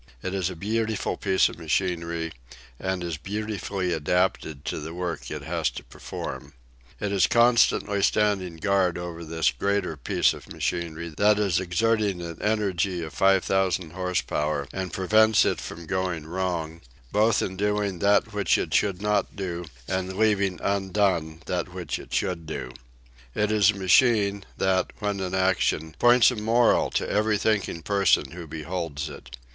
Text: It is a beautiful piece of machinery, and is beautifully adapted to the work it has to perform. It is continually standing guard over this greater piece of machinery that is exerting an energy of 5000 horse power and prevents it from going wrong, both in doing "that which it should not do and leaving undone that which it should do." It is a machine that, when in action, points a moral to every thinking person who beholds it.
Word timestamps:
It 0.23 0.33
is 0.33 0.49
a 0.49 0.55
beautiful 0.55 1.15
piece 1.15 1.47
of 1.47 1.59
machinery, 1.59 2.31
and 2.79 3.03
is 3.03 3.17
beautifully 3.17 3.93
adapted 3.93 4.65
to 4.65 4.79
the 4.79 4.95
work 4.95 5.29
it 5.29 5.43
has 5.43 5.69
to 5.69 5.83
perform. 5.83 6.53
It 6.99 7.11
is 7.11 7.27
continually 7.27 8.01
standing 8.01 8.57
guard 8.57 8.97
over 8.97 9.23
this 9.23 9.51
greater 9.51 9.95
piece 9.95 10.33
of 10.33 10.51
machinery 10.51 11.09
that 11.17 11.37
is 11.37 11.59
exerting 11.59 12.19
an 12.19 12.41
energy 12.41 13.03
of 13.03 13.13
5000 13.13 13.91
horse 13.91 14.21
power 14.21 14.67
and 14.73 14.91
prevents 14.91 15.45
it 15.45 15.61
from 15.61 15.85
going 15.85 16.25
wrong, 16.25 16.81
both 17.11 17.43
in 17.43 17.55
doing 17.55 17.99
"that 17.99 18.33
which 18.33 18.57
it 18.57 18.73
should 18.73 19.03
not 19.03 19.35
do 19.35 19.65
and 19.87 20.17
leaving 20.17 20.59
undone 20.63 21.43
that 21.45 21.71
which 21.75 21.99
it 21.99 22.11
should 22.11 22.47
do." 22.47 22.71
It 23.35 23.51
is 23.51 23.69
a 23.69 23.75
machine 23.75 24.45
that, 24.57 24.93
when 24.97 25.19
in 25.19 25.35
action, 25.35 25.93
points 25.99 26.31
a 26.31 26.37
moral 26.37 26.89
to 26.89 27.07
every 27.07 27.37
thinking 27.37 27.83
person 27.83 28.31
who 28.31 28.47
beholds 28.47 29.07
it. 29.07 29.37